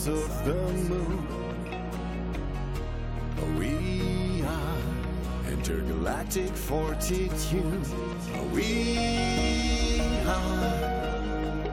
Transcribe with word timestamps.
Silence 0.00 0.06
of 0.06 0.44
the 0.44 0.54
moon. 0.88 1.26
We 3.58 4.42
are 4.42 4.78
intergalactic 5.50 6.56
fortitude. 6.56 7.86
We 8.52 10.00
are 10.26 11.70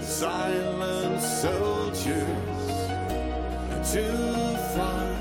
silent 0.00 1.20
soldiers 1.22 2.26
too 3.92 4.56
far 4.76 5.16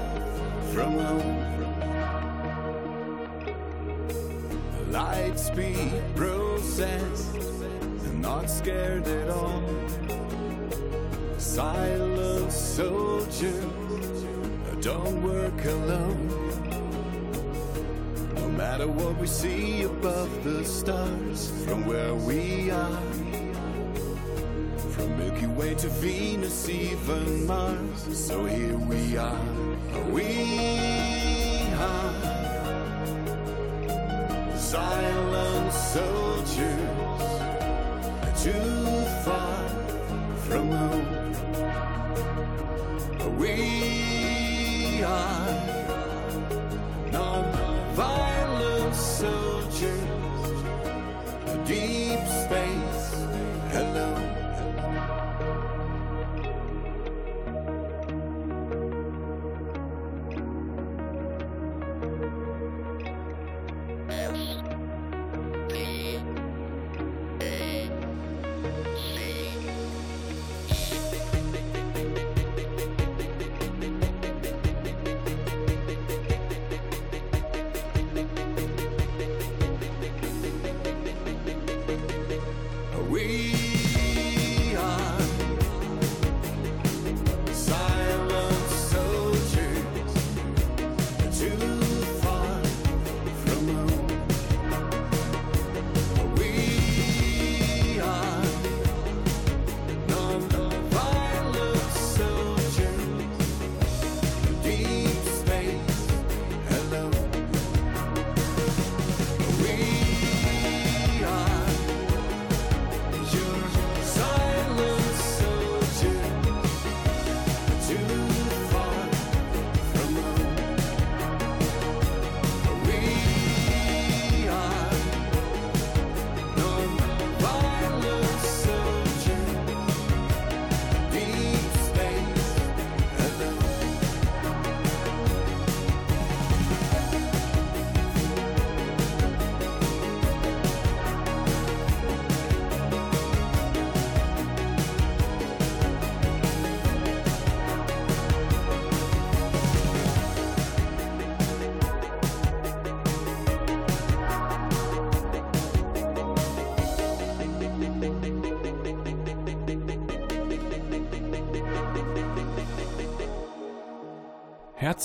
from 0.73 0.99
home. 0.99 1.39
Light 4.91 5.39
speed 5.39 6.01
process, 6.15 7.33
not 8.13 8.49
scared 8.49 9.07
at 9.07 9.29
all. 9.29 9.63
Silent 11.39 12.51
soldier, 12.51 13.61
don't 14.81 15.23
work 15.23 15.63
alone. 15.63 16.27
No 18.35 18.49
matter 18.49 18.87
what 18.87 19.17
we 19.17 19.25
see 19.25 19.83
above 19.83 20.43
the 20.43 20.65
stars, 20.65 21.49
from 21.63 21.85
where 21.85 22.13
we 22.13 22.69
are. 22.71 23.01
From 24.91 25.17
Milky 25.17 25.47
Way 25.47 25.75
to 25.75 25.87
Venus, 25.87 26.67
even 26.67 27.45
Mars. 27.45 28.17
So 28.27 28.43
here 28.45 28.77
we 28.77 29.15
are. 29.15 29.39
We 30.11 31.61
are 31.73 32.13
silent 34.57 35.71
soldiers 35.71 37.08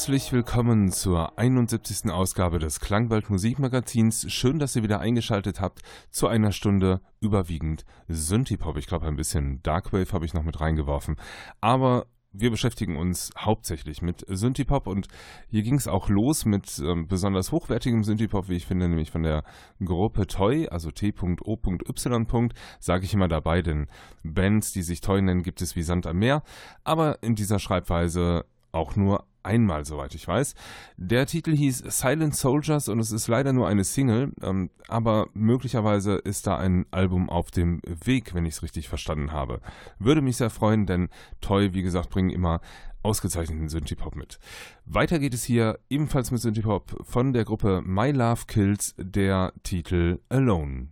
Herzlich 0.04 0.34
willkommen 0.34 0.92
zur 0.92 1.38
71. 1.38 2.12
Ausgabe 2.12 2.58
des 2.58 2.78
Klangwald 2.78 3.30
Musikmagazins. 3.30 4.30
Schön, 4.30 4.58
dass 4.58 4.76
ihr 4.76 4.82
wieder 4.82 5.00
eingeschaltet 5.00 5.62
habt 5.62 5.80
zu 6.10 6.28
einer 6.28 6.52
Stunde 6.52 7.00
überwiegend 7.20 7.86
Synthipop. 8.08 8.76
Ich 8.76 8.86
glaube, 8.86 9.06
ein 9.06 9.16
bisschen 9.16 9.62
Darkwave 9.62 10.12
habe 10.12 10.26
ich 10.26 10.34
noch 10.34 10.42
mit 10.42 10.60
reingeworfen. 10.60 11.16
Aber 11.62 12.04
wir 12.32 12.50
beschäftigen 12.50 12.98
uns 12.98 13.30
hauptsächlich 13.38 14.02
mit 14.02 14.26
Synthipop 14.28 14.88
und 14.88 15.08
hier 15.48 15.62
ging 15.62 15.76
es 15.76 15.88
auch 15.88 16.10
los 16.10 16.44
mit 16.44 16.78
ähm, 16.80 17.08
besonders 17.08 17.50
hochwertigem 17.50 18.04
Synthipop, 18.04 18.50
wie 18.50 18.56
ich 18.56 18.66
finde, 18.66 18.90
nämlich 18.90 19.10
von 19.10 19.22
der 19.22 19.42
Gruppe 19.82 20.26
Toy, 20.26 20.68
also 20.68 20.90
T.O.Y. 20.90 22.52
Sage 22.78 23.04
ich 23.06 23.14
immer 23.14 23.28
dabei, 23.28 23.62
denn 23.62 23.86
Bands, 24.22 24.70
die 24.70 24.82
sich 24.82 25.00
Toy 25.00 25.22
nennen, 25.22 25.42
gibt 25.42 25.62
es 25.62 25.76
wie 25.76 25.82
Sand 25.82 26.06
am 26.06 26.18
Meer, 26.18 26.42
aber 26.82 27.22
in 27.22 27.36
dieser 27.36 27.58
Schreibweise 27.58 28.44
auch 28.70 28.96
nur 28.96 29.24
einmal, 29.44 29.84
soweit 29.84 30.14
ich 30.14 30.26
weiß. 30.26 30.54
Der 30.96 31.26
Titel 31.26 31.54
hieß 31.54 31.84
Silent 31.88 32.34
Soldiers 32.34 32.88
und 32.88 32.98
es 32.98 33.12
ist 33.12 33.28
leider 33.28 33.52
nur 33.52 33.68
eine 33.68 33.84
Single, 33.84 34.32
ähm, 34.42 34.70
aber 34.88 35.28
möglicherweise 35.34 36.14
ist 36.14 36.46
da 36.46 36.56
ein 36.56 36.86
Album 36.90 37.28
auf 37.30 37.50
dem 37.50 37.80
Weg, 37.84 38.34
wenn 38.34 38.46
ich 38.46 38.54
es 38.54 38.62
richtig 38.62 38.88
verstanden 38.88 39.32
habe. 39.32 39.60
Würde 39.98 40.22
mich 40.22 40.36
sehr 40.36 40.50
freuen, 40.50 40.86
denn 40.86 41.08
Toy, 41.40 41.74
wie 41.74 41.82
gesagt, 41.82 42.10
bringen 42.10 42.30
immer 42.30 42.60
ausgezeichneten 43.04 43.68
Synthipop 43.68 44.16
mit. 44.16 44.38
Weiter 44.86 45.18
geht 45.18 45.34
es 45.34 45.44
hier 45.44 45.78
ebenfalls 45.90 46.30
mit 46.30 46.40
Synthipop 46.40 46.96
von 47.04 47.32
der 47.32 47.44
Gruppe 47.44 47.82
My 47.84 48.10
Love 48.10 48.42
Kills, 48.46 48.94
der 48.98 49.52
Titel 49.62 50.20
Alone. 50.30 50.88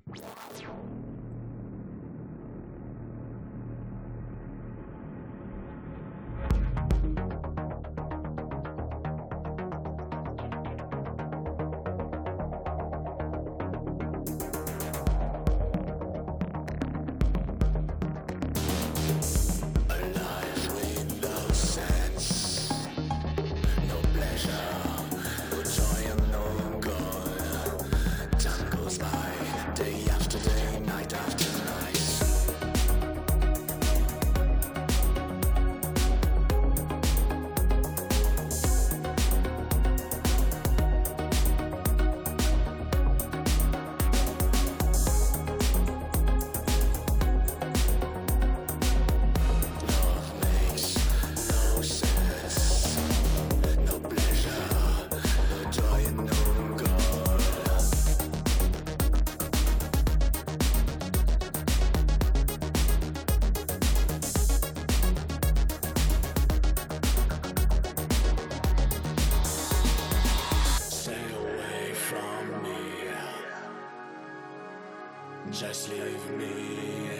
Just 75.53 75.91
leave 75.91 76.31
me. 76.39 77.11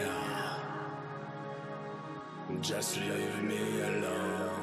Just 2.61 2.97
leave 2.97 3.43
me 3.43 3.81
alone. 3.81 4.62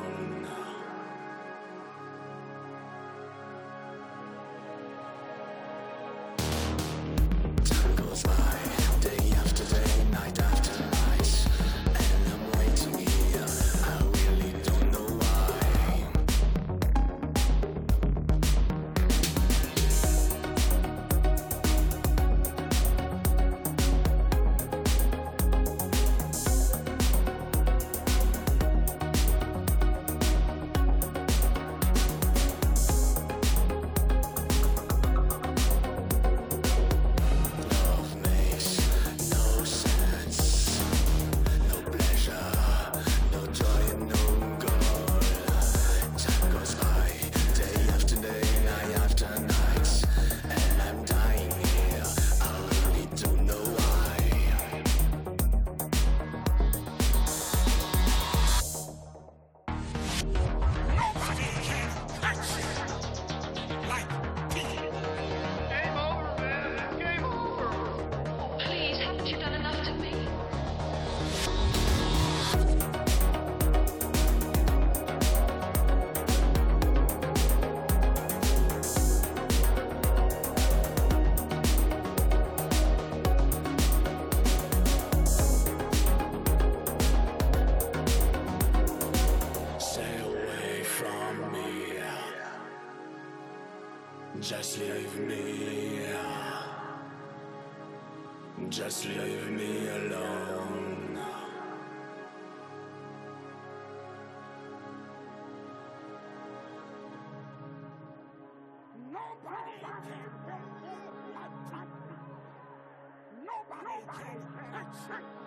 Nobody 113.45 114.01
can 114.09 114.87
check. 115.09 115.40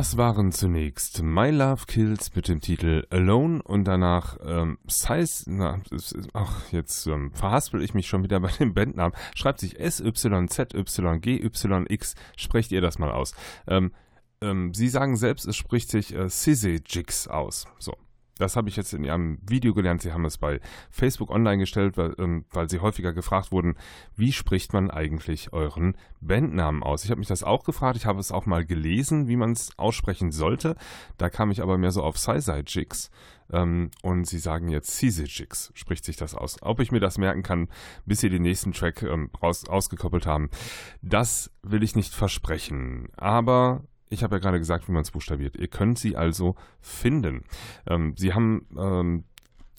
Das 0.00 0.16
waren 0.16 0.50
zunächst 0.50 1.22
My 1.22 1.50
Love 1.50 1.84
Kills 1.86 2.34
mit 2.34 2.48
dem 2.48 2.62
Titel 2.62 3.06
Alone 3.10 3.62
und 3.62 3.84
danach 3.84 4.38
ähm, 4.42 4.78
Size. 4.86 5.44
Na, 5.44 5.82
ach, 6.32 6.72
jetzt 6.72 7.06
ähm, 7.06 7.32
verhaspel 7.34 7.82
ich 7.82 7.92
mich 7.92 8.06
schon 8.06 8.22
wieder 8.22 8.40
bei 8.46 8.48
dem 8.48 8.72
Bandnamen. 8.72 9.14
Schreibt 9.34 9.60
sich 9.60 9.78
S-Y-Z-Y-G-Y-X. 9.78 10.54
Sprecht 12.34 12.72
ihr 12.72 12.80
das 12.80 12.98
mal 12.98 13.12
aus. 13.12 13.34
Ähm, 13.66 13.92
ähm, 14.40 14.72
Sie 14.72 14.88
sagen 14.88 15.16
selbst, 15.16 15.46
es 15.46 15.56
spricht 15.56 15.90
sich 15.90 16.14
äh, 16.14 16.28
Jigs 16.28 17.28
aus. 17.28 17.66
So. 17.78 17.94
Das 18.40 18.56
habe 18.56 18.68
ich 18.70 18.76
jetzt 18.76 18.94
in 18.94 19.04
Ihrem 19.04 19.38
Video 19.46 19.74
gelernt. 19.74 20.00
Sie 20.00 20.12
haben 20.12 20.24
es 20.24 20.38
bei 20.38 20.60
Facebook 20.90 21.30
online 21.30 21.58
gestellt, 21.58 21.98
weil, 21.98 22.14
ähm, 22.18 22.46
weil 22.50 22.70
Sie 22.70 22.80
häufiger 22.80 23.12
gefragt 23.12 23.52
wurden, 23.52 23.76
wie 24.16 24.32
spricht 24.32 24.72
man 24.72 24.90
eigentlich 24.90 25.52
euren 25.52 25.94
Bandnamen 26.20 26.82
aus? 26.82 27.04
Ich 27.04 27.10
habe 27.10 27.18
mich 27.18 27.28
das 27.28 27.42
auch 27.42 27.64
gefragt. 27.64 27.96
Ich 27.96 28.06
habe 28.06 28.18
es 28.18 28.32
auch 28.32 28.46
mal 28.46 28.64
gelesen, 28.64 29.28
wie 29.28 29.36
man 29.36 29.52
es 29.52 29.78
aussprechen 29.78 30.32
sollte. 30.32 30.76
Da 31.18 31.28
kam 31.28 31.50
ich 31.50 31.62
aber 31.62 31.76
mehr 31.76 31.92
so 31.92 32.02
auf 32.02 32.16
Sizai 32.16 32.62
Jigs. 32.66 33.10
Ähm, 33.52 33.90
und 34.02 34.26
Sie 34.26 34.38
sagen 34.38 34.68
jetzt 34.68 34.96
Cise 34.96 35.24
Jigs, 35.24 35.70
spricht 35.74 36.04
sich 36.04 36.16
das 36.16 36.34
aus. 36.34 36.56
Ob 36.62 36.80
ich 36.80 36.92
mir 36.92 37.00
das 37.00 37.18
merken 37.18 37.42
kann, 37.42 37.68
bis 38.06 38.20
Sie 38.20 38.30
den 38.30 38.42
nächsten 38.42 38.72
Track 38.72 39.02
ähm, 39.02 39.30
raus, 39.42 39.68
ausgekoppelt 39.68 40.24
haben, 40.24 40.50
das 41.02 41.50
will 41.62 41.82
ich 41.82 41.96
nicht 41.96 42.14
versprechen. 42.14 43.08
Aber 43.16 43.84
ich 44.10 44.22
habe 44.22 44.36
ja 44.36 44.40
gerade 44.40 44.58
gesagt, 44.58 44.88
wie 44.88 44.92
man 44.92 45.02
es 45.02 45.12
buchstabiert. 45.12 45.56
Ihr 45.56 45.68
könnt 45.68 45.98
sie 45.98 46.16
also 46.16 46.56
finden. 46.80 47.44
Ähm, 47.86 48.14
sie 48.16 48.34
haben 48.34 48.66
ähm, 48.76 49.24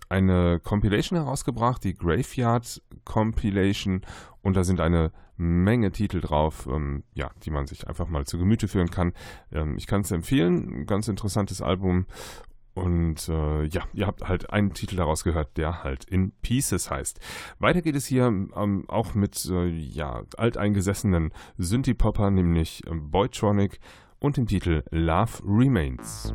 eine 0.09 0.59
Compilation 0.59 1.19
herausgebracht, 1.19 1.83
die 1.83 1.93
Graveyard 1.93 2.81
Compilation, 3.05 4.01
und 4.41 4.55
da 4.55 4.63
sind 4.63 4.81
eine 4.81 5.11
Menge 5.37 5.91
Titel 5.91 6.21
drauf, 6.21 6.67
ähm, 6.71 7.03
ja, 7.13 7.31
die 7.43 7.51
man 7.51 7.65
sich 7.65 7.87
einfach 7.87 8.07
mal 8.07 8.25
zu 8.25 8.37
Gemüte 8.37 8.67
führen 8.67 8.91
kann. 8.91 9.13
Ähm, 9.51 9.75
ich 9.77 9.87
kann 9.87 10.01
es 10.01 10.11
empfehlen, 10.11 10.85
ganz 10.85 11.07
interessantes 11.07 11.61
Album. 11.61 12.05
Und 12.73 13.27
äh, 13.27 13.65
ja, 13.65 13.83
ihr 13.93 14.07
habt 14.07 14.27
halt 14.27 14.51
einen 14.51 14.73
Titel 14.73 14.95
daraus 14.95 15.23
gehört, 15.23 15.57
der 15.57 15.83
halt 15.83 16.05
in 16.05 16.31
Pieces 16.41 16.89
heißt. 16.89 17.19
Weiter 17.59 17.81
geht 17.81 17.95
es 17.95 18.05
hier 18.05 18.25
ähm, 18.25 18.85
auch 18.87 19.13
mit 19.13 19.45
äh, 19.45 19.67
ja, 19.67 20.23
alteingesessenen 20.37 21.33
Synthie-Popper, 21.57 22.31
nämlich 22.31 22.85
äh, 22.87 22.91
Boytronic 22.93 23.79
und 24.21 24.37
dem 24.37 24.47
Titel 24.47 24.83
Love 24.91 25.41
Remains. 25.43 26.33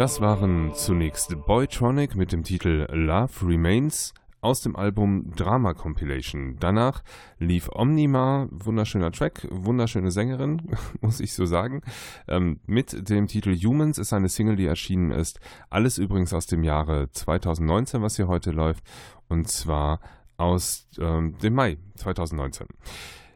Das 0.00 0.22
waren 0.22 0.72
zunächst 0.72 1.36
Boytronic 1.44 2.16
mit 2.16 2.32
dem 2.32 2.42
Titel 2.42 2.86
Love 2.90 3.46
Remains 3.46 4.14
aus 4.40 4.62
dem 4.62 4.74
Album 4.74 5.30
Drama 5.36 5.74
Compilation. 5.74 6.56
Danach 6.58 7.02
lief 7.38 7.68
Omnima, 7.70 8.48
wunderschöner 8.50 9.12
Track, 9.12 9.46
wunderschöne 9.50 10.10
Sängerin, 10.10 10.74
muss 11.02 11.20
ich 11.20 11.34
so 11.34 11.44
sagen. 11.44 11.82
Ähm, 12.28 12.60
mit 12.64 13.10
dem 13.10 13.26
Titel 13.26 13.54
Humans 13.54 13.98
ist 13.98 14.14
eine 14.14 14.30
Single, 14.30 14.56
die 14.56 14.64
erschienen 14.64 15.10
ist. 15.10 15.38
Alles 15.68 15.98
übrigens 15.98 16.32
aus 16.32 16.46
dem 16.46 16.64
Jahre 16.64 17.10
2019, 17.10 18.00
was 18.00 18.16
hier 18.16 18.26
heute 18.26 18.52
läuft. 18.52 18.82
Und 19.28 19.48
zwar 19.48 20.00
aus 20.38 20.88
ähm, 20.98 21.36
dem 21.42 21.52
Mai 21.52 21.76
2019. 21.96 22.68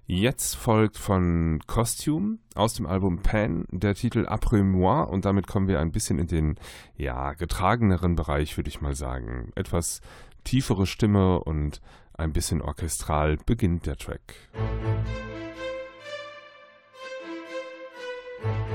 Jetzt 0.07 0.55
folgt 0.57 0.99
von 0.99 1.61
Costume 1.67 2.39
aus 2.55 2.75
dem 2.75 2.85
Album 2.85 3.23
Pan 3.23 3.65
der 3.71 3.95
Titel 3.95 4.27
Après 4.27 4.63
moi 4.63 5.03
und 5.03 5.25
damit 5.25 5.47
kommen 5.47 5.67
wir 5.67 5.81
ein 5.81 5.93
bisschen 5.93 6.19
in 6.19 6.27
den 6.27 6.57
ja 6.97 7.33
getrageneren 7.33 8.15
Bereich, 8.15 8.57
würde 8.59 8.69
ich 8.69 8.83
mal 8.83 8.95
sagen. 8.95 9.51
Etwas 9.55 10.03
tiefere 10.45 10.87
Stimme 10.87 11.43
und 11.43 11.81
ein 12.13 12.33
bisschen 12.33 12.61
orchestral 12.61 13.39
beginnt 13.47 13.87
der 13.87 13.97
Track. 13.97 14.35
truth. 18.45 18.74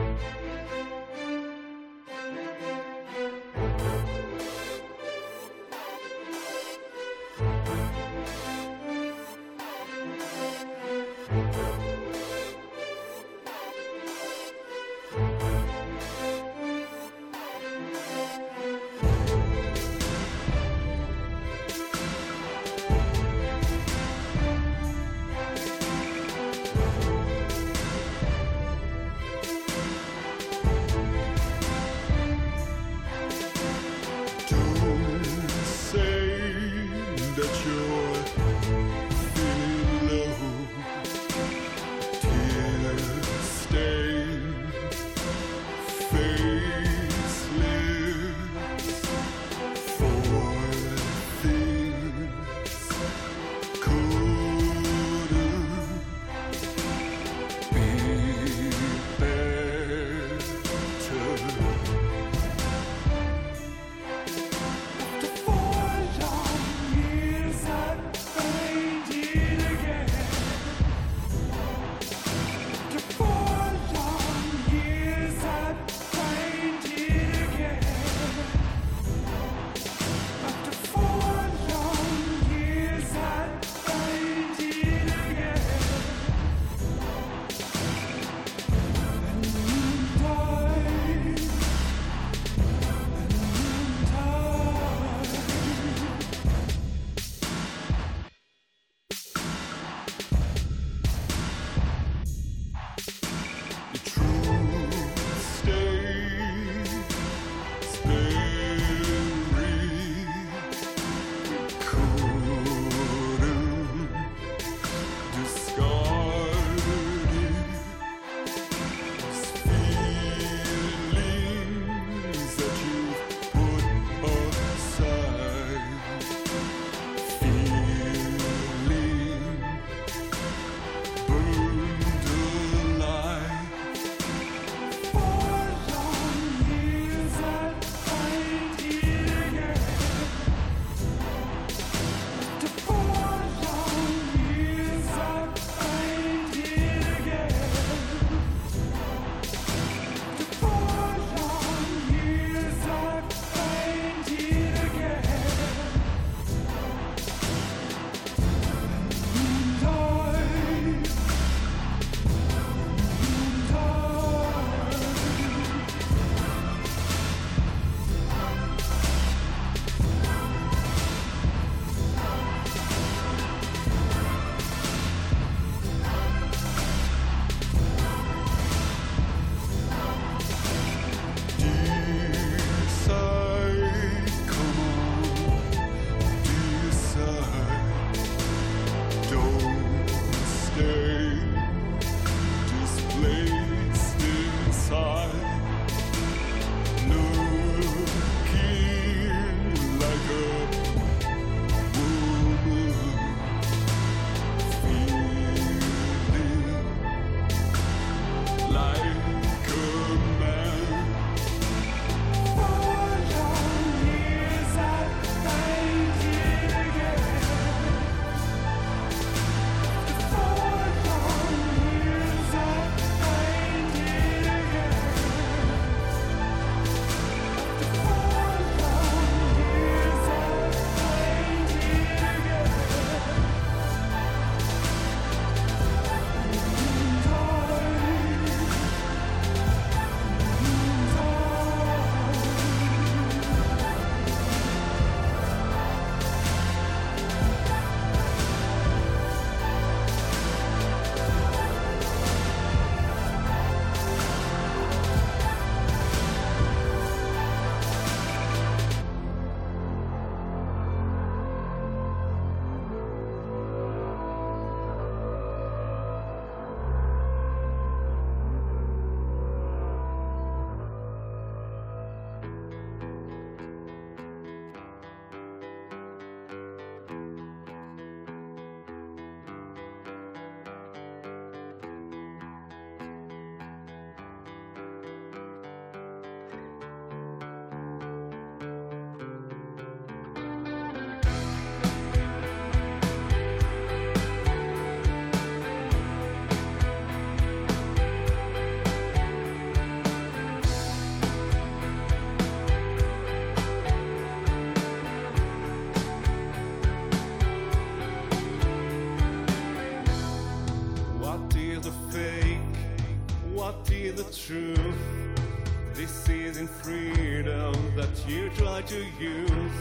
Freedom 316.84 317.74
that 317.96 318.10
you 318.28 318.50
try 318.52 318.82
to 318.82 319.06
use. 319.20 319.72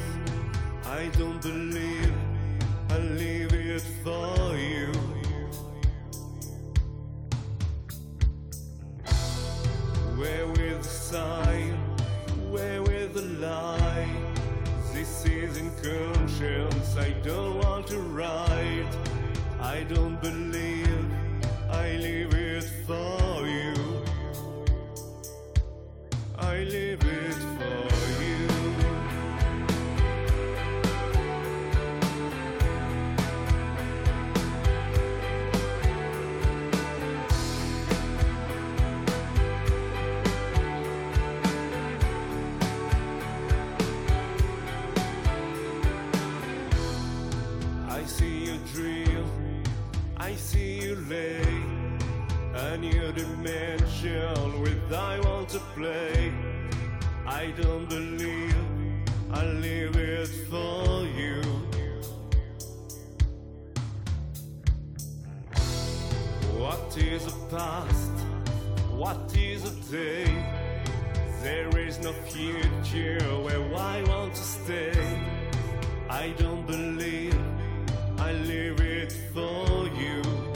I 0.85 1.07
don't 1.19 1.41
believe 1.41 2.13
I 2.91 2.99
leave 2.99 3.53
it 3.53 3.83
for 4.03 4.38
What 66.79 66.97
is 66.97 67.27
a 67.27 67.33
past? 67.51 68.12
What 68.93 69.37
is 69.37 69.64
a 69.64 69.75
day? 69.91 70.25
There 71.43 71.77
is 71.77 71.99
no 71.99 72.12
future 72.12 73.19
where 73.43 73.62
I 73.77 74.03
want 74.05 74.35
to 74.35 74.43
stay. 74.43 74.93
I 76.09 76.31
don't 76.38 76.67
believe 76.67 77.38
I 78.19 78.33
leave 78.33 78.81
it 78.81 79.12
for 79.35 79.88
you. 80.01 80.48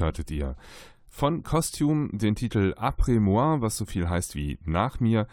Hörtet 0.00 0.30
ihr 0.30 0.56
von 1.08 1.42
Costume 1.42 2.08
den 2.12 2.34
Titel 2.34 2.74
Après 2.78 3.20
moi, 3.20 3.60
was 3.60 3.76
so 3.76 3.84
viel 3.84 4.08
heißt 4.08 4.34
wie 4.34 4.58
nach 4.64 4.98
mir, 4.98 5.26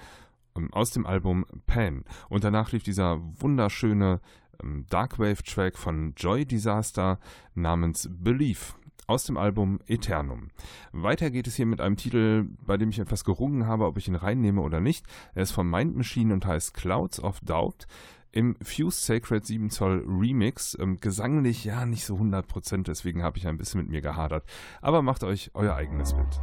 ähm, 0.58 0.74
aus 0.74 0.92
dem 0.92 1.06
Album 1.06 1.46
Pan. 1.68 2.04
Und 2.28 2.44
danach 2.44 2.74
lief 2.74 2.84
dieser 2.84 3.22
wunderschöne 3.40 4.20
ähm, 4.62 4.86
Darkwave-Track 4.90 5.78
von 5.78 6.14
Joy 6.18 6.46
Disaster 6.46 7.18
namens 7.56 8.10
Belief 8.12 8.76
aus 9.08 9.24
dem 9.24 9.38
Album 9.38 9.80
Eternum. 9.88 10.50
Weiter 10.92 11.32
geht 11.32 11.48
es 11.48 11.56
hier 11.56 11.66
mit 11.66 11.80
einem 11.80 11.96
Titel, 11.96 12.50
bei 12.66 12.76
dem 12.76 12.90
ich 12.90 13.00
etwas 13.00 13.24
gerungen 13.24 13.68
habe, 13.68 13.86
ob 13.86 13.98
ich 13.98 14.10
ihn 14.10 14.16
reinnehme 14.16 14.60
oder 14.60 14.82
nicht. 14.82 15.06
Er 15.34 15.44
ist 15.44 15.52
von 15.52 15.70
Mind 15.70 15.96
Machine 15.96 16.34
und 16.34 16.46
heißt 16.46 16.74
Clouds 16.74 17.24
of 17.24 17.40
Doubt 17.40 17.88
im 18.32 18.56
Fused 18.62 19.06
Sacred 19.06 19.46
7 19.46 19.70
Zoll 19.70 20.04
Remix. 20.08 20.78
Ähm, 20.80 21.00
gesanglich 21.00 21.64
ja 21.64 21.86
nicht 21.86 22.06
so 22.06 22.16
100%, 22.16 22.84
deswegen 22.84 23.24
habe 23.24 23.38
ich 23.38 23.48
ein 23.48 23.58
bisschen 23.58 23.82
mit 23.82 23.90
mir 23.90 24.02
gehadert. 24.02 24.46
Aber 24.82 25.02
macht 25.02 25.24
euch 25.24 25.52
euer 25.54 25.76
eigenes 25.76 26.14
Bild. 26.14 26.40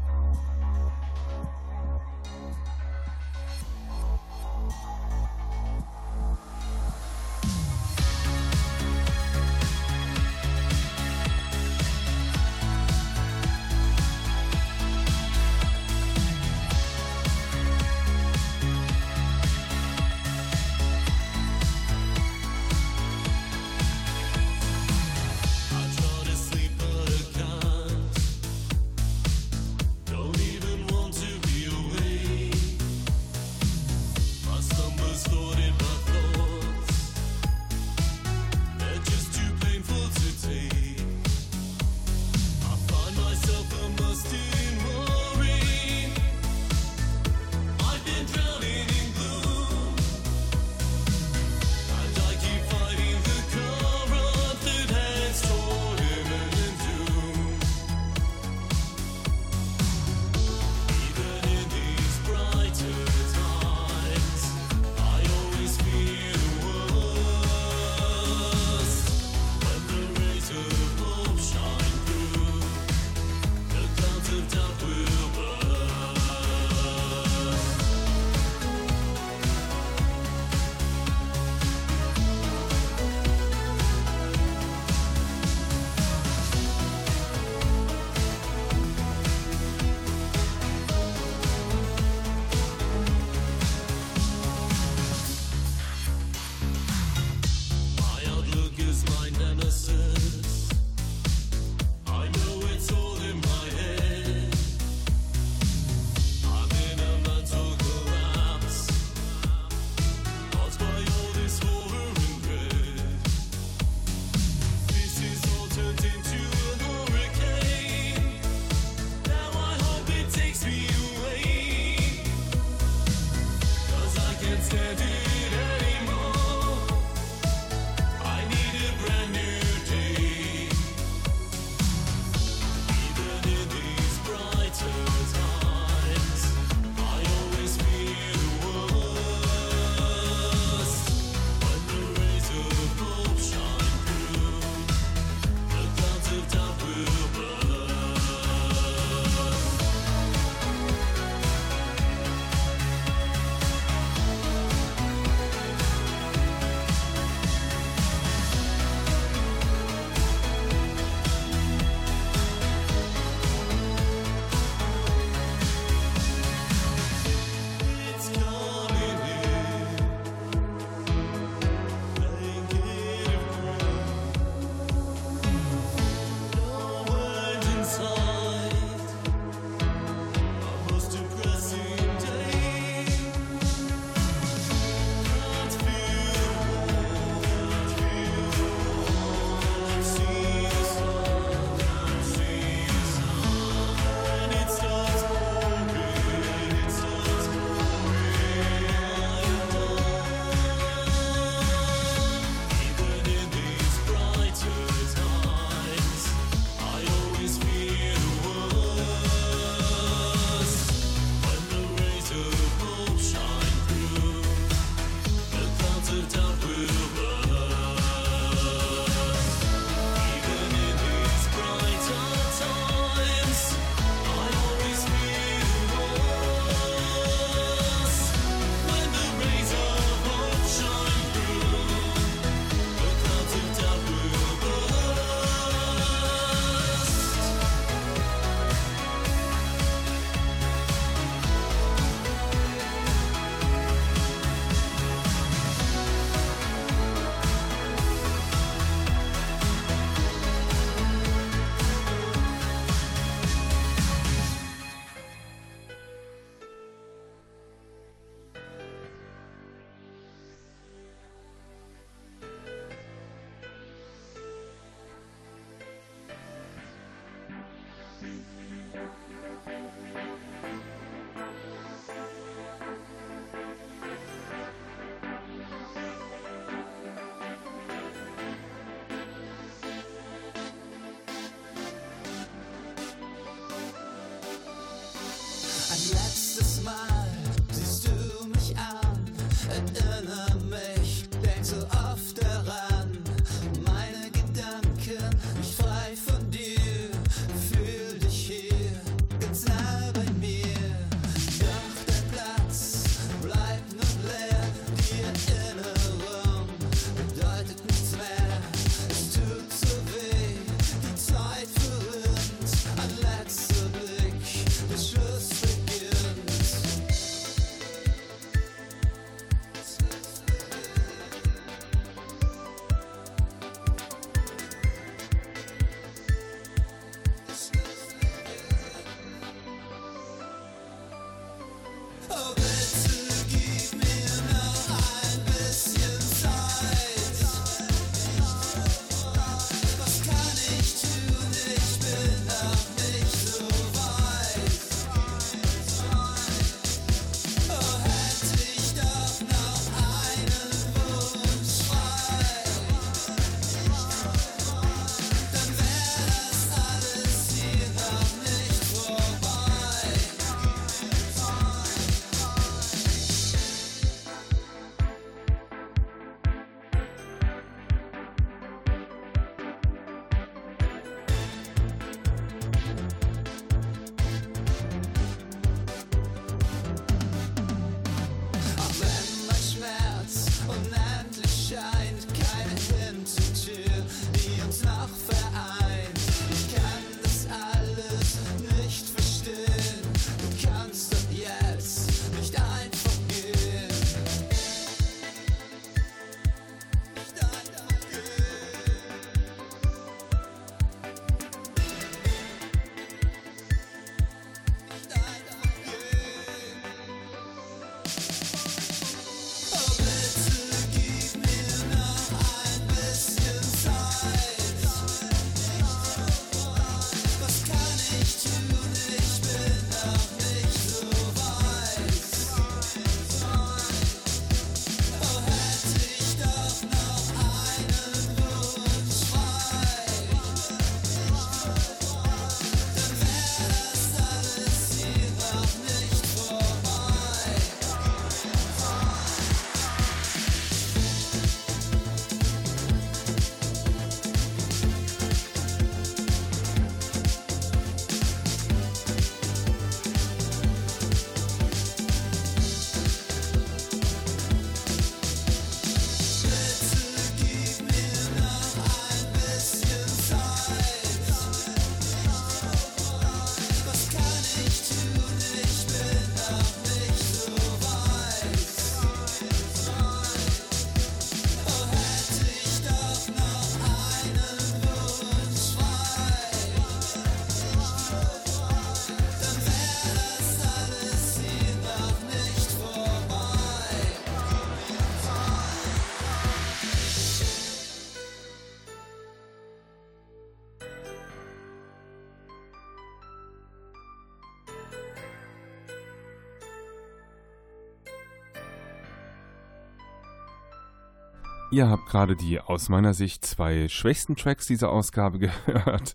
Ihr 501.75 501.91
habt 501.91 502.07
gerade 502.07 502.37
die 502.37 502.61
aus 502.61 502.89
meiner 502.89 503.15
Sicht 503.15 503.45
zwei 503.45 503.89
schwächsten 503.89 504.37
Tracks 504.37 504.69
dieser 504.69 504.93
Ausgabe 504.93 505.39
gehört. 505.67 506.15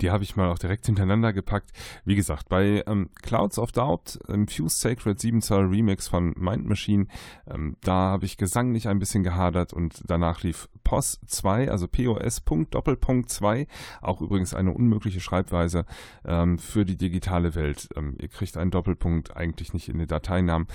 Die 0.00 0.12
habe 0.12 0.22
ich 0.22 0.36
mal 0.36 0.48
auch 0.48 0.58
direkt 0.60 0.86
hintereinander 0.86 1.32
gepackt. 1.32 1.72
Wie 2.04 2.14
gesagt, 2.14 2.48
bei 2.48 2.84
ähm, 2.86 3.10
Clouds 3.20 3.58
of 3.58 3.72
Doubt, 3.72 4.20
im 4.28 4.46
Fuse 4.46 4.78
Sacred 4.78 5.18
7 5.18 5.42
Zoll 5.42 5.66
Remix 5.66 6.06
von 6.06 6.32
Mind 6.36 6.68
Machine, 6.68 7.08
ähm, 7.48 7.76
da 7.82 7.92
habe 7.92 8.24
ich 8.24 8.36
gesanglich 8.36 8.86
ein 8.86 9.00
bisschen 9.00 9.24
gehadert 9.24 9.72
und 9.72 10.00
danach 10.06 10.44
lief 10.44 10.68
POS 10.84 11.18
2, 11.26 11.72
also 11.72 11.88
POS 11.88 12.40
Punkt 12.42 12.76
Doppelpunkt 12.76 13.30
2, 13.30 13.66
auch 14.02 14.20
übrigens 14.20 14.54
eine 14.54 14.72
unmögliche 14.72 15.18
Schreibweise 15.18 15.86
ähm, 16.24 16.56
für 16.56 16.84
die 16.84 16.96
digitale 16.96 17.56
Welt. 17.56 17.88
Ähm, 17.96 18.14
ihr 18.20 18.28
kriegt 18.28 18.56
einen 18.56 18.70
Doppelpunkt 18.70 19.36
eigentlich 19.36 19.72
nicht 19.72 19.88
in 19.88 19.98
den 19.98 20.06
Dateinamen. 20.06 20.68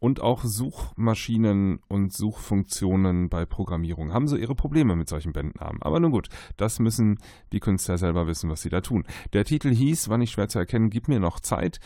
Und 0.00 0.20
auch 0.20 0.44
Suchmaschinen 0.44 1.80
und 1.88 2.12
Suchfunktionen 2.12 3.28
bei 3.28 3.44
Programmierung 3.44 4.12
haben 4.12 4.28
so 4.28 4.36
ihre 4.36 4.54
Probleme 4.54 4.96
mit 4.96 5.08
solchen 5.08 5.32
Bandnamen. 5.32 5.82
Aber 5.82 6.00
nun 6.00 6.10
gut, 6.10 6.28
das 6.56 6.78
müssen 6.78 7.18
die 7.52 7.60
Künstler 7.60 7.98
selber 7.98 8.26
wissen, 8.26 8.50
was 8.50 8.62
sie 8.62 8.70
da 8.70 8.80
tun. 8.80 9.04
Der 9.34 9.44
Titel 9.44 9.70
hieß, 9.70 10.08
war 10.08 10.16
nicht 10.16 10.32
schwer 10.32 10.48
zu 10.48 10.58
erkennen, 10.58 10.90
Gib 10.90 11.08
mir 11.08 11.20
noch 11.20 11.38
Zeit. 11.38 11.80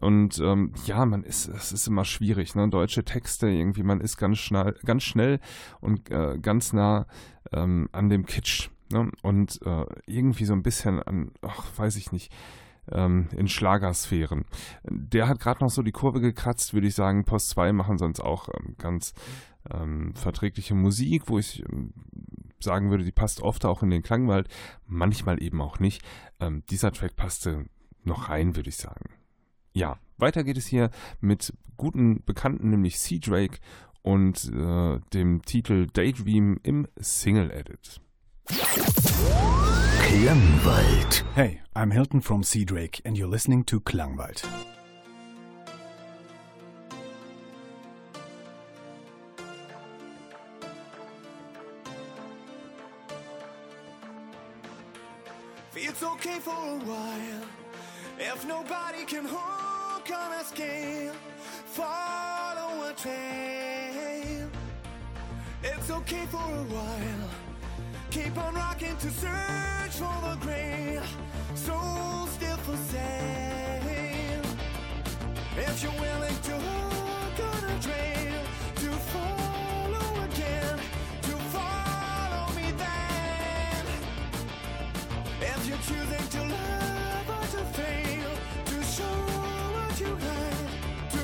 Und 0.00 0.38
ähm, 0.38 0.72
ja, 0.86 1.04
man 1.04 1.24
ist, 1.24 1.48
es 1.48 1.72
ist 1.72 1.88
immer 1.88 2.04
schwierig, 2.04 2.54
ne? 2.54 2.68
Deutsche 2.68 3.04
Texte 3.04 3.48
irgendwie, 3.48 3.82
man 3.82 4.00
ist 4.00 4.16
ganz 4.16 4.38
schnell, 4.38 4.76
ganz 4.84 5.02
schnell 5.02 5.40
und 5.80 6.10
äh, 6.10 6.38
ganz 6.40 6.72
nah 6.72 7.06
ähm, 7.52 7.88
an 7.92 8.08
dem 8.08 8.26
Kitsch. 8.26 8.70
Ne? 8.92 9.10
Und 9.22 9.60
äh, 9.64 9.86
irgendwie 10.06 10.44
so 10.44 10.52
ein 10.52 10.62
bisschen 10.62 11.02
an, 11.02 11.32
ach, 11.42 11.66
weiß 11.76 11.96
ich 11.96 12.12
nicht, 12.12 12.32
ähm, 12.92 13.28
in 13.36 13.48
Schlagersphären. 13.48 14.44
Der 14.84 15.28
hat 15.28 15.40
gerade 15.40 15.62
noch 15.62 15.70
so 15.70 15.82
die 15.82 15.92
Kurve 15.92 16.20
gekratzt, 16.20 16.74
würde 16.74 16.86
ich 16.86 16.94
sagen. 16.94 17.24
Post 17.24 17.50
2 17.50 17.72
machen 17.72 17.98
sonst 17.98 18.20
auch 18.20 18.48
ähm, 18.48 18.76
ganz 18.78 19.14
ähm, 19.70 20.14
verträgliche 20.14 20.74
Musik, 20.74 21.24
wo 21.26 21.38
ich 21.38 21.62
ähm, 21.70 21.92
sagen 22.60 22.90
würde, 22.90 23.04
die 23.04 23.12
passt 23.12 23.42
oft 23.42 23.64
auch 23.64 23.82
in 23.82 23.90
den 23.90 24.02
Klangwald, 24.02 24.48
manchmal 24.86 25.42
eben 25.42 25.60
auch 25.60 25.78
nicht. 25.78 26.02
Ähm, 26.40 26.62
dieser 26.70 26.92
Track 26.92 27.16
passte 27.16 27.66
noch 28.04 28.28
rein, 28.28 28.56
würde 28.56 28.68
ich 28.68 28.76
sagen. 28.76 29.10
Ja, 29.72 29.98
weiter 30.16 30.44
geht 30.44 30.56
es 30.56 30.66
hier 30.66 30.90
mit 31.20 31.52
guten 31.76 32.24
Bekannten, 32.24 32.70
nämlich 32.70 32.98
Sea 32.98 33.18
Drake 33.18 33.58
und 34.02 34.50
äh, 34.54 35.00
dem 35.12 35.42
Titel 35.42 35.86
Daydream 35.92 36.58
im 36.62 36.86
Single 36.96 37.50
Edit. 37.50 38.00
Klangwald. 40.06 41.22
Hey, 41.34 41.60
I'm 41.74 41.90
Hilton 41.90 42.20
from 42.20 42.44
Sea 42.44 42.64
Drake 42.64 43.00
and 43.04 43.18
you're 43.18 43.26
listening 43.28 43.64
to 43.64 43.80
Klangwald. 43.80 44.44
It's 55.78 56.02
okay 56.02 56.38
for 56.40 56.50
a 56.50 56.78
while 56.84 57.42
if 58.18 58.46
nobody 58.46 59.04
can 59.04 59.24
hook 59.24 60.10
on 60.10 60.32
a 60.32 60.44
scale. 60.44 61.14
Follow 61.66 62.88
a 62.88 62.92
trail. 62.94 64.48
It's 65.62 65.90
okay 65.90 66.26
for 66.26 66.36
a 66.36 66.64
while. 66.64 67.45
Keep 68.16 68.38
on 68.38 68.54
rocking 68.54 68.96
to 68.96 69.10
search 69.10 69.92
for 69.92 70.16
the 70.22 70.38
grail. 70.40 71.02
Soul 71.54 72.26
still 72.28 72.56
for 72.64 72.74
sale. 72.90 74.42
If 75.58 75.82
you're 75.82 75.92
willing 76.00 76.38
to 76.48 76.52
hook 76.52 77.38
on 77.52 77.64
a 77.64 77.78
trail, 77.82 78.40
to 78.76 78.90
follow 79.12 80.24
again, 80.24 80.78
to 81.28 81.36
follow 81.52 82.54
me 82.56 82.72
then. 82.84 83.84
If 85.42 85.68
you're 85.68 85.84
choosing 85.84 86.28
to 86.36 86.40
love 86.54 87.28
or 87.36 87.46
to 87.58 87.64
fail, 87.76 88.30
to 88.64 88.82
show 88.96 89.18
what 89.74 90.00
you 90.00 90.08
like, 90.08 91.10
to 91.10 91.20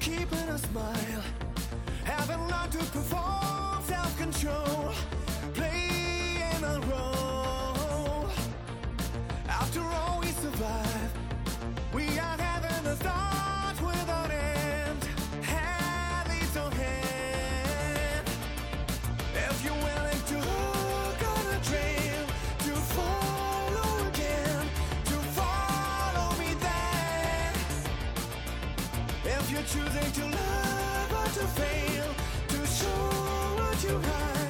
keeping 0.00 0.48
a 0.48 0.58
smile. 0.58 1.22
Haven't 2.04 2.48
learned 2.48 2.72
to 2.72 2.78
perform 2.78 3.82
self 3.84 4.16
control. 4.18 4.92
Playing 5.54 6.64
a 6.64 6.80
role. 6.90 8.28
After 9.48 9.80
all, 9.80 10.20
we 10.20 10.28
survive. 10.28 11.12
We 11.94 12.04
are 12.18 12.38
having 12.38 12.86
a 12.86 12.96
start 12.96 13.35
choosing 29.76 30.12
to 30.12 30.24
love 30.36 31.12
or 31.12 31.28
to 31.38 31.46
fail, 31.58 32.08
to 32.48 32.66
show 32.66 32.86
what 33.58 33.82
you 33.84 33.98
hide, 33.98 34.45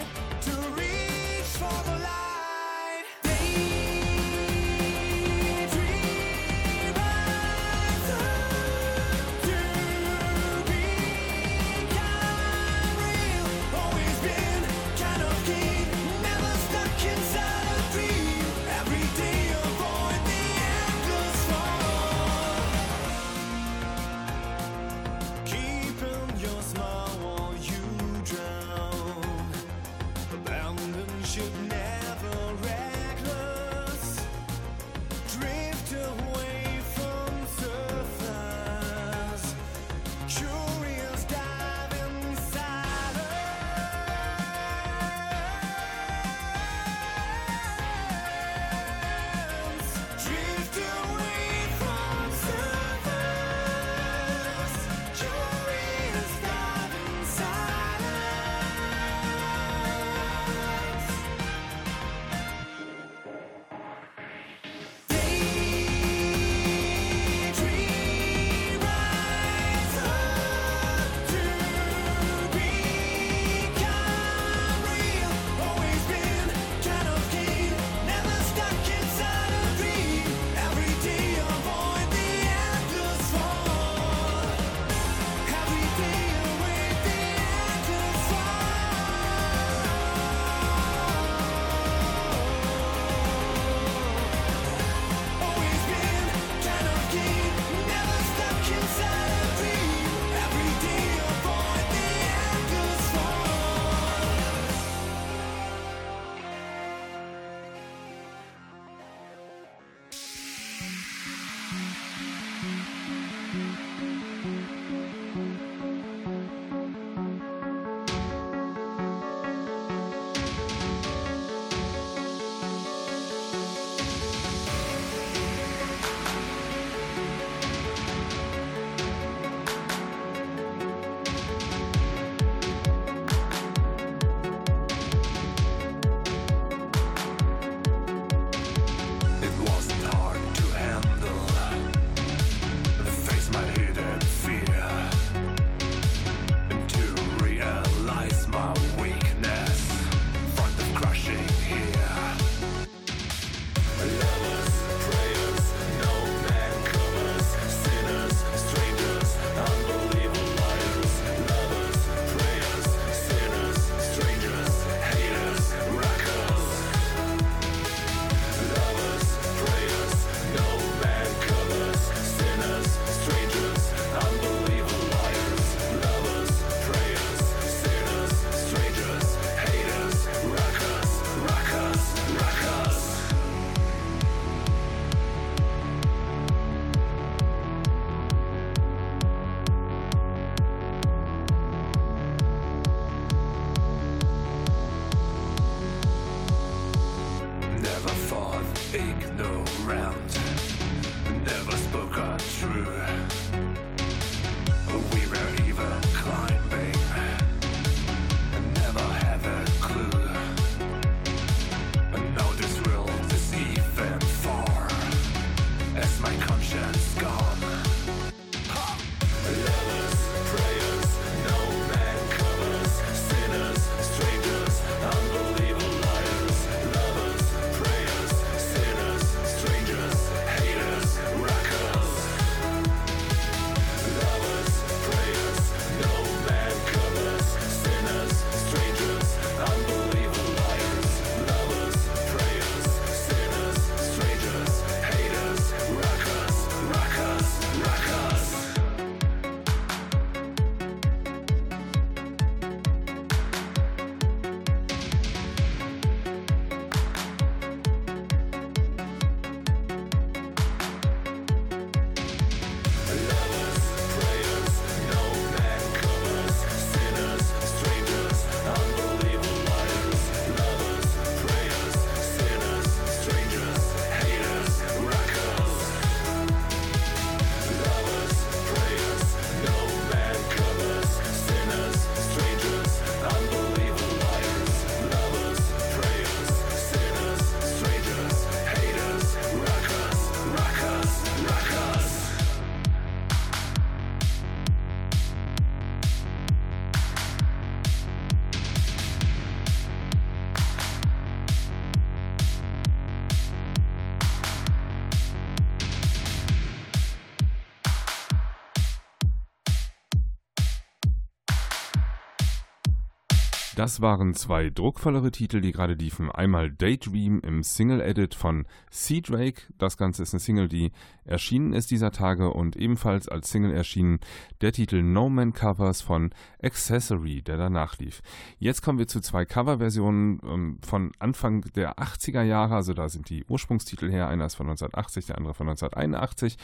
Das 313.76 314.00
waren 314.00 314.32
zwei 314.32 314.70
druckvollere 314.70 315.30
Titel, 315.30 315.60
die 315.60 315.72
gerade 315.72 315.92
liefen. 315.92 316.30
Einmal 316.30 316.70
Daydream 316.70 317.40
im 317.40 317.62
Single-Edit 317.62 318.34
von 318.34 318.64
Sea 318.90 319.20
Drake. 319.20 319.64
Das 319.76 319.98
Ganze 319.98 320.22
ist 320.22 320.32
eine 320.32 320.40
Single, 320.40 320.68
die 320.68 320.92
erschienen 321.26 321.74
ist 321.74 321.90
dieser 321.90 322.10
Tage 322.10 322.54
und 322.54 322.74
ebenfalls 322.76 323.28
als 323.28 323.50
Single 323.50 323.72
erschienen 323.72 324.20
der 324.62 324.72
Titel 324.72 325.02
No 325.02 325.28
Man 325.28 325.52
Covers 325.52 326.00
von 326.00 326.30
Accessory, 326.62 327.42
der 327.42 327.58
danach 327.58 327.98
lief. 327.98 328.22
Jetzt 328.58 328.80
kommen 328.80 328.98
wir 328.98 329.08
zu 329.08 329.20
zwei 329.20 329.44
Coverversionen 329.44 330.40
ähm, 330.42 330.78
von 330.80 331.12
Anfang 331.18 331.60
der 331.74 331.98
80er 331.98 332.44
Jahre, 332.44 332.76
also 332.76 332.94
da 332.94 333.10
sind 333.10 333.28
die 333.28 333.44
Ursprungstitel 333.44 334.10
her. 334.10 334.28
Einer 334.28 334.46
ist 334.46 334.54
von 334.54 334.68
1980, 334.68 335.26
der 335.26 335.36
andere 335.36 335.52
von 335.52 335.68
1981. 335.68 336.56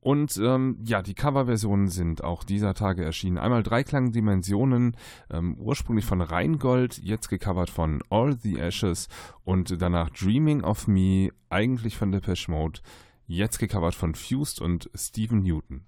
Und 0.00 0.38
ähm, 0.42 0.78
ja, 0.84 1.02
die 1.02 1.14
Coverversionen 1.14 1.88
sind 1.88 2.22
auch 2.22 2.44
dieser 2.44 2.74
Tage 2.74 3.04
erschienen. 3.04 3.38
Einmal 3.38 3.62
Dreiklangdimensionen, 3.62 4.96
ähm, 5.30 5.56
ursprünglich 5.58 6.04
von 6.04 6.20
Rheingold, 6.20 6.98
jetzt 6.98 7.28
gecovert 7.28 7.70
von 7.70 8.02
All 8.10 8.38
the 8.38 8.58
Ashes 8.58 9.08
und 9.44 9.80
danach 9.82 10.10
Dreaming 10.10 10.62
of 10.62 10.86
Me, 10.86 11.30
eigentlich 11.50 11.96
von 11.96 12.12
Depeche 12.12 12.50
Mode, 12.50 12.80
jetzt 13.26 13.58
gecovert 13.58 13.94
von 13.94 14.14
Fused 14.14 14.60
und 14.60 14.88
Stephen 14.94 15.42
Newton. 15.42 15.84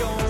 canción. 0.00 0.29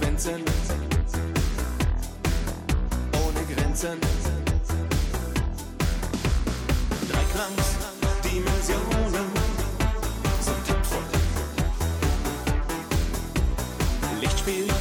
Frequenzen. 0.00 0.40
Ohne 3.12 3.44
Grenzen. 3.54 4.00
Dreiklangs-Dimensionen 7.10 9.26
sind 10.40 10.66
tapfer. 10.66 11.02
Lichtspiel. 14.20 14.79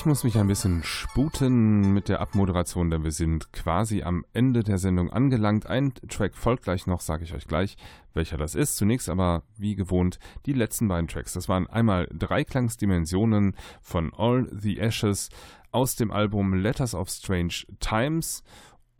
Ich 0.00 0.06
muss 0.06 0.24
mich 0.24 0.38
ein 0.38 0.46
bisschen 0.46 0.82
sputen 0.82 1.92
mit 1.92 2.08
der 2.08 2.22
Abmoderation, 2.22 2.88
denn 2.88 3.04
wir 3.04 3.12
sind 3.12 3.52
quasi 3.52 4.02
am 4.02 4.24
Ende 4.32 4.64
der 4.64 4.78
Sendung 4.78 5.10
angelangt. 5.10 5.66
Ein 5.66 5.92
Track 6.08 6.34
folgt 6.36 6.64
gleich 6.64 6.86
noch, 6.86 7.02
sage 7.02 7.24
ich 7.24 7.34
euch 7.34 7.46
gleich, 7.46 7.76
welcher 8.14 8.38
das 8.38 8.54
ist. 8.54 8.78
Zunächst 8.78 9.10
aber, 9.10 9.42
wie 9.58 9.74
gewohnt, 9.74 10.18
die 10.46 10.54
letzten 10.54 10.88
beiden 10.88 11.06
Tracks. 11.06 11.34
Das 11.34 11.50
waren 11.50 11.66
einmal 11.66 12.08
Dreiklangsdimensionen 12.14 13.54
von 13.82 14.14
All 14.14 14.48
the 14.50 14.78
Ashes 14.78 15.28
aus 15.70 15.96
dem 15.96 16.10
Album 16.10 16.54
Letters 16.54 16.94
of 16.94 17.10
Strange 17.10 17.66
Times 17.78 18.42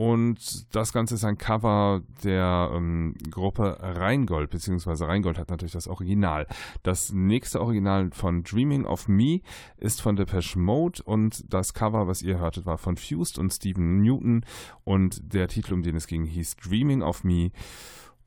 und 0.00 0.74
das 0.74 0.94
Ganze 0.94 1.16
ist 1.16 1.24
ein 1.24 1.36
Cover 1.36 2.00
der 2.24 2.70
ähm, 2.72 3.12
Gruppe 3.30 3.76
Rheingold, 3.80 4.48
beziehungsweise 4.48 5.06
Rheingold 5.06 5.36
hat 5.36 5.50
natürlich 5.50 5.74
das 5.74 5.88
Original. 5.88 6.46
Das 6.82 7.12
nächste 7.12 7.60
Original 7.60 8.08
von 8.10 8.42
Dreaming 8.42 8.86
of 8.86 9.08
Me 9.08 9.42
ist 9.76 10.00
von 10.00 10.16
Depeche 10.16 10.58
Mode 10.58 11.02
und 11.02 11.44
das 11.52 11.74
Cover, 11.74 12.08
was 12.08 12.22
ihr 12.22 12.38
hörtet, 12.38 12.64
war 12.64 12.78
von 12.78 12.96
Fused 12.96 13.38
und 13.38 13.52
Stephen 13.52 14.00
Newton 14.00 14.46
und 14.84 15.34
der 15.34 15.48
Titel, 15.48 15.74
um 15.74 15.82
den 15.82 15.96
es 15.96 16.06
ging, 16.06 16.24
hieß 16.24 16.56
Dreaming 16.56 17.02
of 17.02 17.22
Me 17.22 17.50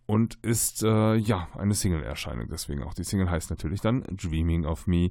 und 0.06 0.38
ist 0.42 0.84
äh, 0.84 1.16
ja 1.16 1.48
eine 1.58 1.74
Single-Erscheinung. 1.74 2.48
Deswegen 2.50 2.84
auch 2.84 2.94
die 2.94 3.04
Single 3.04 3.30
heißt 3.30 3.50
natürlich 3.50 3.82
dann 3.82 4.04
Dreaming 4.12 4.66
of 4.66 4.88
Me. 4.88 5.10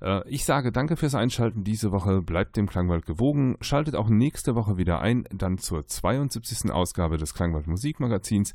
Äh, 0.00 0.28
ich 0.28 0.44
sage 0.44 0.70
danke 0.70 0.96
fürs 0.96 1.14
Einschalten 1.14 1.64
diese 1.64 1.92
Woche. 1.92 2.20
Bleibt 2.20 2.56
dem 2.56 2.68
Klangwald 2.68 3.06
gewogen. 3.06 3.56
Schaltet 3.60 3.96
auch 3.96 4.08
nächste 4.08 4.54
Woche 4.54 4.76
wieder 4.76 5.00
ein, 5.00 5.24
dann 5.32 5.58
zur 5.58 5.86
72. 5.86 6.70
Ausgabe 6.70 7.16
des 7.16 7.34
Klangwald 7.34 7.66
Musikmagazins. 7.66 8.52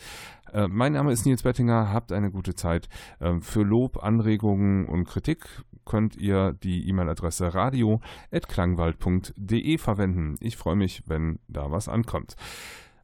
Äh, 0.54 0.68
mein 0.68 0.94
Name 0.94 1.12
ist 1.12 1.26
Nils 1.26 1.42
Bettinger. 1.44 1.92
Habt 1.92 2.12
eine 2.12 2.32
gute 2.32 2.56
Zeit. 2.56 2.90
Ähm, 3.20 3.42
für 3.42 3.64
Lob, 3.64 4.04
Anregungen 4.04 4.86
und 4.86 5.06
Kritik 5.06 5.64
könnt 5.86 6.16
ihr 6.16 6.54
die 6.54 6.88
E-Mail-Adresse 6.88 7.56
radio.klangwald.de 7.56 9.78
verwenden. 9.80 10.36
Ich 10.40 10.56
freue 10.56 10.76
mich, 10.76 11.02
wenn 11.08 11.40
da 11.48 11.72
was 11.72 11.90
ankommt. 11.90 12.36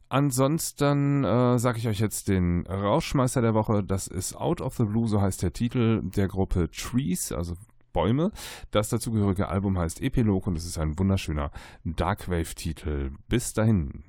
Ansonsten 0.08 1.24
äh, 1.24 1.58
sage 1.58 1.78
ich 1.78 1.88
euch 1.88 1.98
jetzt 1.98 2.28
den 2.28 2.66
Rauschmeister 2.66 3.42
der 3.42 3.54
Woche. 3.54 3.82
Das 3.82 4.06
ist 4.06 4.36
Out 4.36 4.60
of 4.60 4.76
the 4.76 4.84
Blue, 4.84 5.08
so 5.08 5.20
heißt 5.20 5.42
der 5.42 5.52
Titel 5.52 6.02
der 6.02 6.28
Gruppe 6.28 6.70
Trees, 6.70 7.32
also 7.32 7.54
Bäume. 7.92 8.30
Das 8.70 8.90
dazugehörige 8.90 9.48
Album 9.48 9.78
heißt 9.78 10.02
Epilog 10.02 10.46
und 10.46 10.56
es 10.56 10.66
ist 10.66 10.78
ein 10.78 10.98
wunderschöner 10.98 11.50
Darkwave-Titel. 11.84 13.12
Bis 13.28 13.52
dahin. 13.52 14.04